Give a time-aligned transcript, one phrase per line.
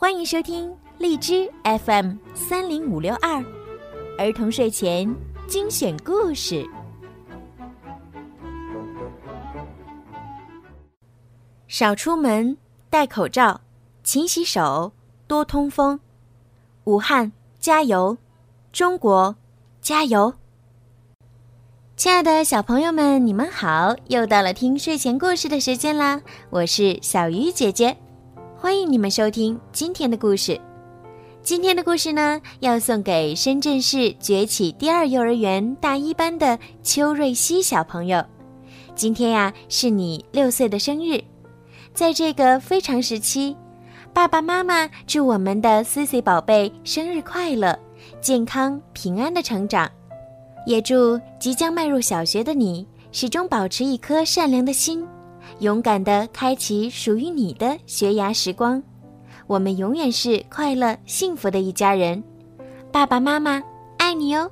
[0.00, 3.44] 欢迎收听荔枝 FM 三零五六二
[4.16, 5.12] 儿童睡前
[5.48, 6.64] 精选故事。
[11.66, 12.56] 少出门，
[12.88, 13.60] 戴口罩，
[14.04, 14.92] 勤洗手，
[15.26, 15.98] 多通风。
[16.84, 18.16] 武汉加油，
[18.70, 19.34] 中国
[19.80, 20.32] 加油！
[21.96, 23.96] 亲爱的小朋友们，你们好！
[24.06, 27.96] 又到了听睡前故事的时间啦，我是小鱼姐姐，
[28.60, 30.60] 欢迎你们收听今天的故事。
[31.44, 38.20] 今天的故事呢，要送给深圳市崛起第二幼儿园大一班的邱瑞希小朋友。
[38.96, 41.22] 今天呀，是你六岁的生日，
[41.94, 43.56] 在这个非常时期，
[44.12, 47.78] 爸爸妈妈祝我们的 C C 宝贝生日快乐，
[48.20, 49.88] 健康平安的成长。
[50.66, 55.06] 也祝即将迈入小学的你，始终保持一颗善良的心，
[55.60, 58.82] 勇敢的开启属于你的学牙时光。
[59.46, 62.22] 我们永远是快乐幸福的一家人，
[62.92, 63.62] 爸爸妈妈
[63.96, 64.50] 爱你哦。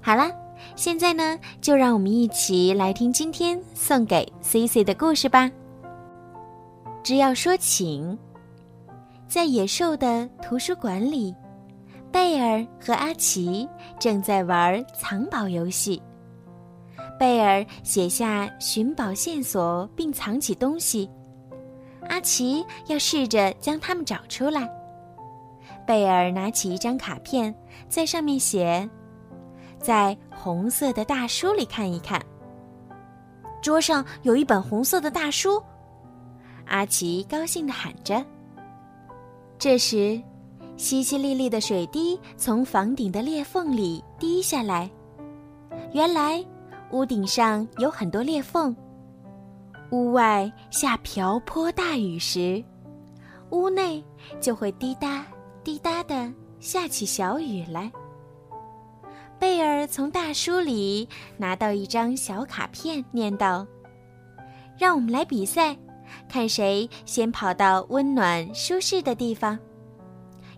[0.00, 0.30] 好啦，
[0.74, 5.50] 现在呢，就让我们一起来听今天送给 C C 的故事吧。
[7.02, 8.16] 只要说请，
[9.28, 11.34] 在野兽的图书馆里。
[12.12, 16.00] 贝尔和阿奇正在玩藏宝游戏。
[17.18, 21.10] 贝尔写下寻宝线索并藏起东西，
[22.08, 24.68] 阿奇要试着将它们找出来。
[25.86, 27.54] 贝尔拿起一张卡片，
[27.88, 28.88] 在上面写
[29.80, 32.20] ：“在红色的大书里看一看。”
[33.62, 35.62] 桌上有一本红色的大书，
[36.66, 38.24] 阿奇高兴地喊着。
[39.58, 40.20] 这时。
[40.78, 44.90] 淅淅沥沥的水滴从房顶的裂缝里滴下来。
[45.94, 46.44] 原来，
[46.90, 48.74] 屋顶上有很多裂缝。
[49.90, 52.62] 屋外下瓢泼大雨时，
[53.50, 54.04] 屋内
[54.40, 55.24] 就会滴答
[55.62, 57.90] 滴答的下起小雨来。
[59.38, 63.66] 贝尔从大书里拿到一张小卡片，念道
[64.78, 65.76] ：“让我们来比赛，
[66.28, 69.58] 看谁先跑到温暖舒适的地方。”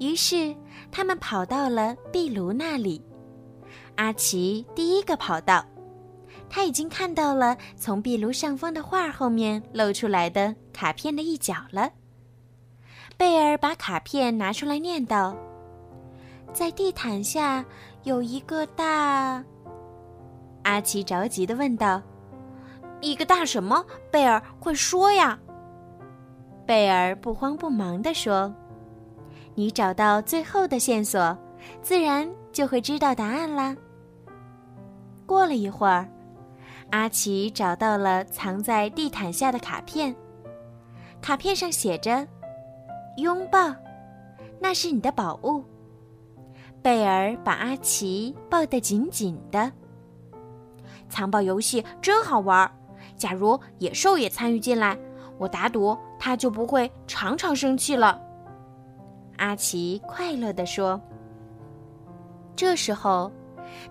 [0.00, 0.54] 于是，
[0.90, 3.00] 他们跑到了壁炉那里。
[3.94, 5.64] 阿奇第一个跑到，
[6.48, 11.90] 他已经看到了从壁炉上方的画后面露出来的卡片的一角了。
[13.16, 15.36] 贝尔把卡片拿出来，念道
[16.52, 17.64] ：“在地毯下
[18.02, 19.42] 有一个大。”
[20.64, 22.02] 阿奇着急的问道
[23.00, 23.84] ：“一个大什么？
[24.10, 25.38] 贝尔，快说呀！”
[26.66, 28.52] 贝尔不慌不忙地说。
[29.54, 31.36] 你找到最后的线索，
[31.80, 33.76] 自然就会知道答案啦。
[35.26, 36.08] 过了一会儿，
[36.94, 40.14] 阿奇找到了藏在地毯下的卡片，
[41.20, 42.24] 卡片上写着
[43.18, 43.74] “拥抱”，
[44.62, 45.64] 那是你的宝物。
[46.80, 49.72] 贝尔把阿奇抱得紧紧的。
[51.08, 52.70] 藏宝游戏真好玩，
[53.16, 54.96] 假如野兽也参与进来，
[55.36, 58.22] 我打赌它就不会常常生气了。
[59.38, 61.00] 阿奇快乐地说
[62.54, 63.32] ：“这时候，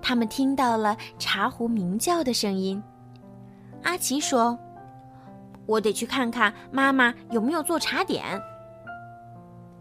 [0.02, 2.81] 他们听到了茶壶鸣叫的声音。”
[3.84, 4.58] 阿奇说
[5.68, 8.24] ：“我得去看看妈妈有没有做茶点。”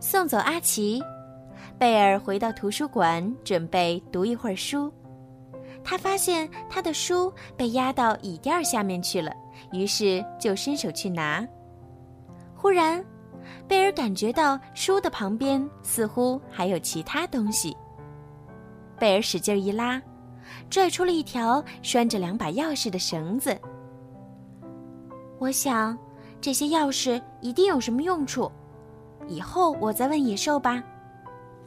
[0.00, 1.02] 送走阿奇，
[1.78, 4.92] 贝尔回到图书馆，准备读一会儿书。
[5.84, 9.32] 他发现他的书被压到椅垫下面去了，
[9.72, 11.46] 于是就伸手去拿。
[12.54, 13.04] 忽然，
[13.66, 17.76] 贝尔感觉到书的旁边似乎还有其他东西。
[18.98, 20.00] 贝尔使劲一拉，
[20.70, 23.56] 拽出了一条拴着两把钥匙的绳子。
[25.42, 25.98] 我想，
[26.40, 28.48] 这些钥匙一定有什么用处。
[29.26, 30.80] 以后我再问野兽吧。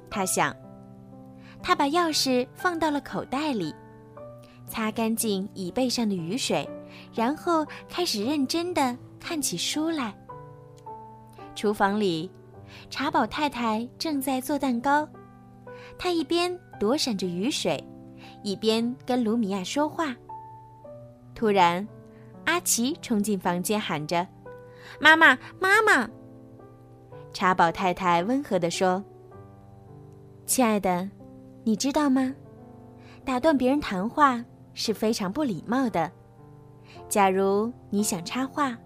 [0.09, 0.56] 他想，
[1.62, 3.75] 他把钥匙放到了口袋里，
[4.66, 6.66] 擦干净椅背上的雨水，
[7.13, 10.16] 然后开始认真的看起书来。
[11.54, 12.31] 厨房里，
[12.89, 15.06] 茶宝太太正在做蛋糕，
[15.98, 17.83] 她一边躲闪着雨水，
[18.42, 20.16] 一边跟卢米亚说话。
[21.33, 21.86] 突然，
[22.45, 24.25] 阿奇冲进房间，喊着
[25.00, 26.09] ：“妈妈，妈妈！”
[27.33, 29.03] 茶宝太太温和地说
[30.45, 31.09] ：“亲爱的，
[31.63, 32.33] 你知道吗？
[33.24, 34.44] 打断别人谈话
[34.74, 36.12] 是非常不礼貌的。
[37.09, 38.77] 假如你想插话，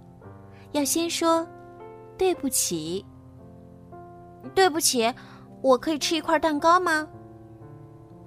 [0.72, 1.48] 要先说。”
[2.20, 3.06] 对不起，
[4.54, 5.10] 对不起，
[5.62, 7.08] 我可以吃一块蛋糕吗？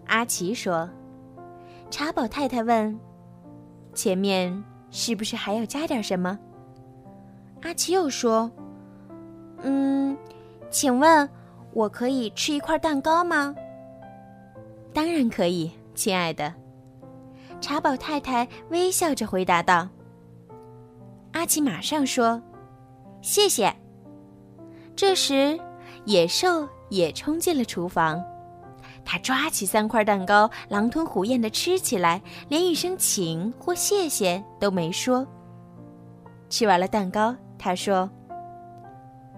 [0.06, 0.88] 阿奇说。
[1.90, 2.98] 茶宝太太问
[3.92, 6.38] ：“前面是不是还要加点什么？”
[7.62, 8.48] 阿奇又说
[9.62, 10.16] ：“嗯，
[10.70, 11.28] 请问，
[11.72, 13.52] 我可以吃一块蛋糕吗？
[14.92, 16.54] 当然可以，亲爱的。
[17.60, 19.88] 茶宝太太微笑着回答道。
[21.32, 22.42] 阿奇马上说
[23.22, 23.74] ：“谢谢。”
[24.94, 25.58] 这时，
[26.04, 28.22] 野兽也冲进了厨房，
[29.04, 35.26] 他抓起三块蛋糕，狼吞虎咽地吃起来，连一声请或谢谢都没说。
[36.48, 38.08] 吃完了蛋糕，他说。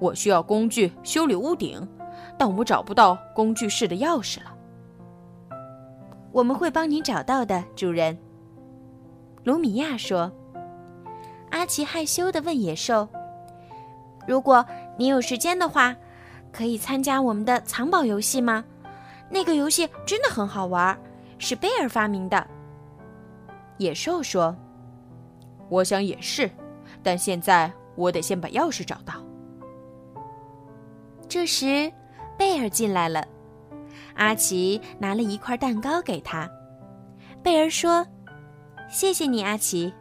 [0.00, 1.88] 我需要工具修理屋顶，
[2.36, 4.54] 但我找不到工具室的钥匙了。
[6.32, 8.18] 我们会帮您找到的，主人。
[9.44, 10.30] 卢米亚说。
[11.50, 13.08] 阿奇害羞地问野兽
[14.26, 14.66] ：“如果
[14.98, 15.94] 你有时间的话，
[16.50, 18.64] 可以参加我们的藏宝游戏吗？
[19.30, 20.98] 那个游戏真的很好玩，
[21.38, 22.46] 是贝尔发明的。”
[23.78, 24.56] 野兽说
[25.68, 26.50] ：“我想也是，
[27.02, 29.14] 但现在我得先把钥匙找到。”
[31.28, 31.92] 这时，
[32.38, 33.26] 贝尔进来了。
[34.14, 36.48] 阿奇拿了一块蛋糕给他。
[37.42, 38.06] 贝尔说
[38.88, 39.92] ：“谢谢你，阿奇。”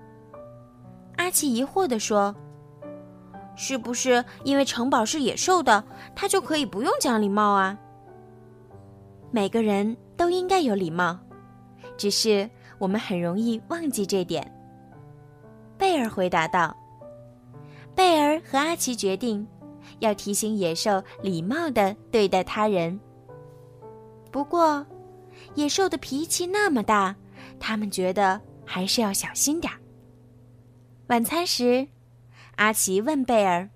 [1.17, 2.35] 阿奇疑惑地说
[3.55, 5.83] ：“是不是因为城堡是野兽的，
[6.15, 7.79] 他就可以不用讲礼貌啊？”
[9.33, 11.19] 每个人都应该有礼貌，
[11.97, 12.47] 只是
[12.77, 14.49] 我们很容易忘记这点。”
[15.77, 16.77] 贝尔回答道。
[17.95, 19.45] 贝尔和阿奇决定。
[19.99, 22.97] 要提醒野兽礼貌地对待他人。
[24.31, 24.85] 不过，
[25.55, 27.15] 野兽的脾气那么大，
[27.59, 29.79] 他们觉得还是要小心点儿。
[31.07, 31.85] 晚餐时，
[32.55, 33.69] 阿奇问贝尔：“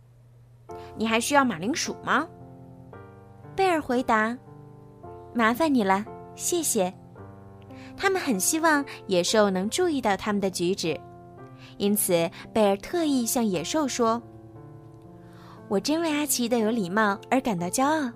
[0.97, 2.27] 你还需要马铃薯吗？”
[3.55, 4.37] 贝尔回答
[5.33, 6.93] ：“麻烦你了，谢谢。”
[7.97, 10.99] 他们很希望野兽能注意到他们的举止，
[11.77, 14.21] 因此贝尔特意向野兽说。
[15.67, 18.11] 我真为阿奇的有礼貌而感到骄傲，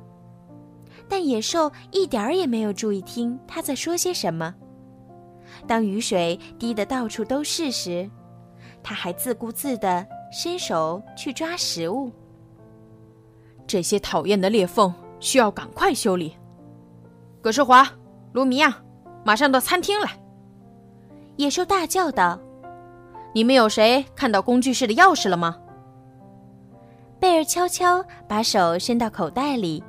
[1.09, 4.53] 但野兽一点儿也没有注意听他在说些什么。
[5.67, 8.09] 当雨水滴得到处都是时，
[8.81, 12.11] 他还自顾自地伸手去抓食物。
[13.67, 16.33] 这些讨厌的裂缝需要赶快修理。
[17.41, 17.89] 葛世华、
[18.33, 18.77] 卢米亚，
[19.25, 20.11] 马上到餐厅来！
[21.37, 22.39] 野兽大叫道
[23.33, 25.57] ：“你们有谁看到工具室的钥匙了吗？”
[27.19, 29.83] 贝尔悄悄把手伸到口袋里，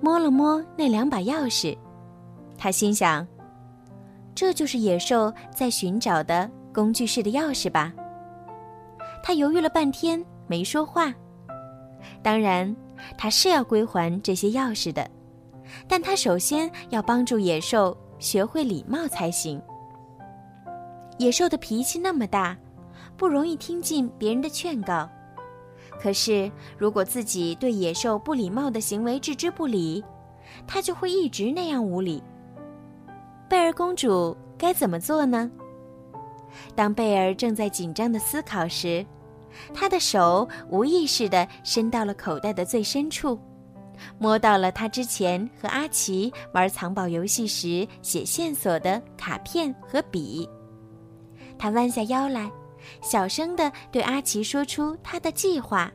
[0.00, 1.76] 摸了摸那两把钥匙。
[2.56, 3.28] 他心想
[4.34, 7.92] ：“这就是野兽在寻找的工具室的钥匙吧？”
[9.22, 11.12] 他犹豫了半天，没说话。
[12.22, 12.74] 当然，
[13.18, 15.06] 他是要归还这些钥匙的，
[15.88, 19.60] 但他首先要帮助野兽学会礼貌才行。
[21.18, 22.56] 野兽的脾气那么大，
[23.16, 25.08] 不容易听进别人的劝告。
[26.00, 30.04] 可是，如果自己对野兽不礼貌的行为置之不理，
[30.66, 32.22] 它就会一直那样无礼。
[33.48, 35.50] 贝尔公主该怎么做呢？
[36.74, 39.04] 当贝尔正在紧张的思考时，
[39.72, 43.38] 她的手无意识地伸到了口袋的最深处，
[44.18, 50.48] 摸到了他之前和阿奇玩藏宝游戏时写线索的卡片和笔。
[51.58, 52.50] 他弯下腰来。
[53.02, 55.90] 小声地对阿奇说出他的计划，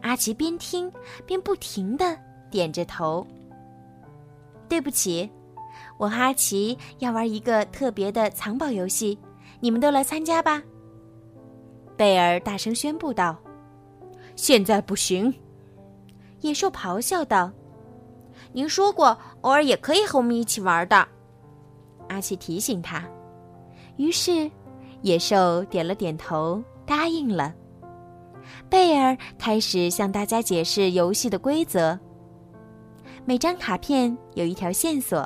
[0.00, 0.88] 阿奇边听
[1.26, 2.16] 边不停地
[2.52, 3.26] 点着头。
[4.68, 5.28] 对不起，
[5.98, 9.18] 我和阿奇要玩一个特别的藏宝游戏，
[9.58, 10.62] 你们都来参加吧。
[11.96, 13.36] 贝尔大声宣布道
[14.36, 15.34] ：“现在不行！”
[16.40, 17.50] 野兽咆哮道
[18.52, 21.06] ：“您说过偶尔也可以和我们一起玩的。”
[22.08, 23.04] 阿奇提醒他。
[23.96, 24.50] 于是。
[25.02, 27.54] 野兽点了点头，答应了。
[28.68, 31.96] 贝尔开始向大家解释游戏的规则。
[33.24, 35.24] 每张卡片有一条线索，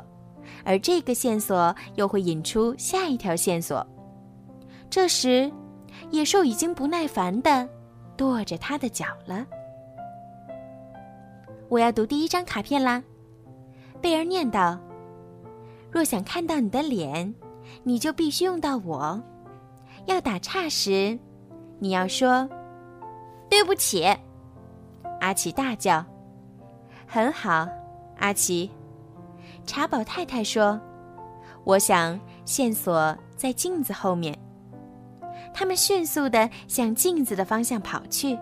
[0.63, 3.83] 而这个线索又会引出下一条线索。
[4.91, 5.51] 这时，
[6.11, 7.67] 野兽已经不耐烦地
[8.15, 9.43] 跺着他的脚了。
[11.73, 13.01] 我要读第一张卡片啦，
[13.99, 14.77] 贝儿念道
[15.89, 17.33] ：“若想看到你的脸，
[17.81, 19.19] 你就必须用到我。”
[20.05, 21.17] 要打岔时，
[21.79, 22.47] 你要说
[23.49, 24.05] ：“对不起。”
[25.19, 26.05] 阿奇大叫
[27.09, 27.67] ：“很好，
[28.19, 28.69] 阿奇。”
[29.65, 30.79] 茶宝太太说
[31.65, 34.37] ：“我想线索在镜子后面。”
[35.55, 38.37] 他们迅速地向镜子的方向跑去。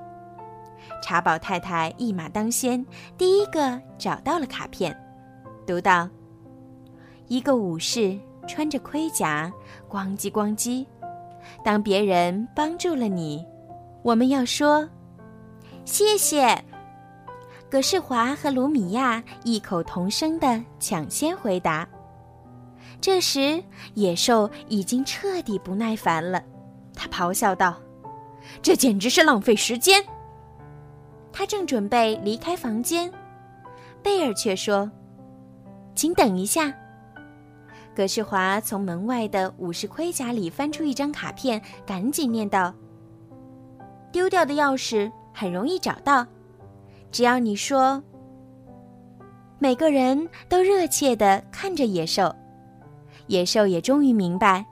[1.01, 2.85] 茶宝太太一马当先，
[3.17, 4.95] 第一个找到了卡片，
[5.65, 6.07] 读道
[7.27, 8.17] ：“一个武士
[8.47, 9.51] 穿着盔甲，
[9.89, 10.85] 咣叽咣叽。”
[11.65, 13.43] 当别人帮助了你，
[14.03, 14.87] 我们要说
[15.85, 16.63] 谢谢。
[17.67, 21.87] 葛世华和卢米亚异口同声的抢先回答。
[22.99, 23.61] 这时，
[23.95, 26.43] 野兽已经彻底不耐烦了，
[26.93, 27.75] 他咆哮道
[28.61, 30.03] ：“这简直是浪费时间！”
[31.33, 33.11] 他正准备离开房间，
[34.03, 34.89] 贝尔却说
[35.95, 36.73] ：“请等一下。”
[37.95, 42.73] 葛世华从门外的武士盔甲里翻出一张卡片，赶紧念道
[44.11, 46.25] ：“丢掉的钥匙很容易找到，
[47.11, 48.01] 只要你说。”
[49.59, 52.33] 每个人都热切地看着野兽。
[53.27, 54.65] 野兽也终于明白，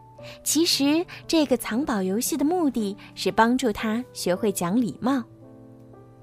[0.43, 5.23] 其实这个藏宝游戏的目的是帮助他学会讲礼貌。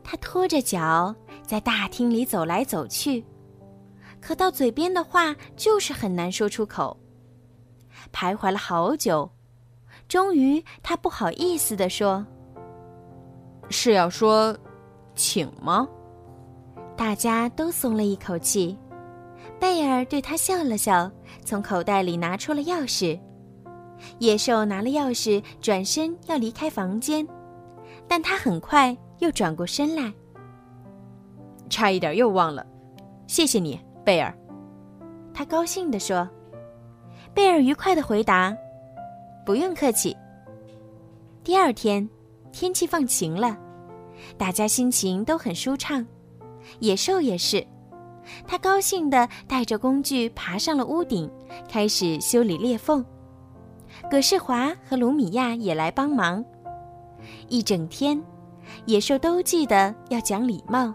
[0.09, 1.13] 他拖着脚
[1.45, 3.25] 在大厅里走来走去，
[4.21, 6.97] 可到嘴边的话就是很难说出口。
[8.13, 9.29] 徘徊了好久，
[10.07, 12.25] 终于他不好意思地说
[13.69, 14.57] ：“是要说，
[15.17, 15.89] 请吗？”
[16.97, 18.79] 大家都松了一口气。
[19.59, 21.11] 贝尔对他笑了笑，
[21.45, 23.19] 从口袋里拿出了钥匙。
[24.21, 27.27] 野兽拿了钥匙，转身要离开房间，
[28.07, 30.13] 但他很快又转过身来。
[31.69, 32.65] 差一点又忘了，
[33.27, 34.37] 谢谢你，贝尔。
[35.35, 36.29] 他高兴地说。
[37.35, 38.57] 贝尔愉快地回答
[39.45, 40.17] ：“不用客气。”
[41.45, 42.09] 第二天，
[42.51, 43.59] 天气放晴了，
[44.39, 46.07] 大家心情都很舒畅，
[46.79, 47.67] 野兽也是。
[48.47, 51.31] 他高兴地带着工具爬上了屋顶，
[51.69, 53.05] 开始修理裂缝。
[54.11, 56.43] 葛世华和卢米亚也来帮忙。
[57.49, 58.19] 一整天，
[58.85, 60.93] 野兽都记得要讲礼貌。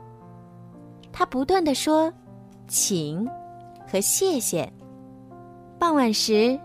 [1.11, 2.11] 他不断地说
[2.67, 3.27] “请”
[3.85, 4.71] 和“谢谢”。
[5.77, 6.57] 傍晚时，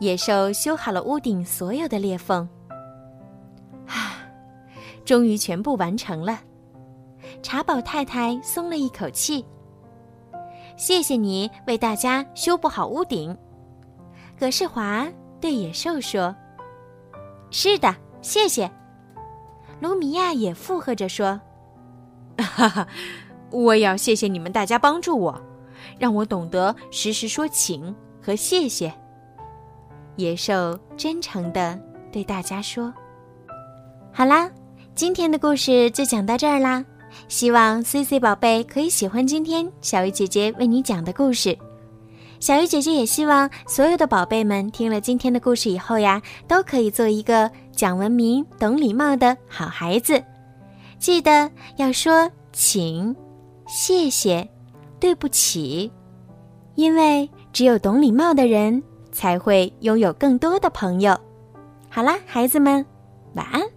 [0.00, 2.46] 野兽修好了屋顶所有的裂缝。
[3.86, 4.18] 啊，
[5.04, 6.40] 终于全部完成了。
[7.42, 9.44] 茶宝太太松了一口气。
[10.76, 13.34] 谢谢你为大家修补好屋顶，
[14.38, 15.08] 葛世华
[15.40, 16.34] 对野兽说
[17.50, 18.70] ：“是的，谢谢。”
[19.80, 21.40] 卢米亚也附和着说：
[22.38, 22.88] “哈哈，
[23.50, 25.40] 我也要谢谢你们大家帮助我，
[25.98, 28.92] 让我懂得时时说请和谢谢。”
[30.16, 31.78] 野兽真诚的
[32.10, 32.92] 对大家说
[34.12, 34.50] ：“好啦，
[34.94, 36.84] 今天的故事就讲到这儿啦。”
[37.28, 41.56] 希望 C C 宝贝可以喜欢今天小鱼姐姐为你讲的故事。
[42.40, 50.20] 小鱼姐姐也希望所有的宝贝们听了今天的故事以后呀，都可以做一个讲文明、懂礼貌的好孩子。
[50.98, 53.14] 记得要说请、
[53.68, 54.48] 谢谢、
[54.98, 55.92] 对不起，
[56.74, 61.16] 因为只有懂礼貌的人才会拥有更多的朋友。
[61.88, 62.84] 好啦，孩子们，
[63.34, 63.75] 晚安。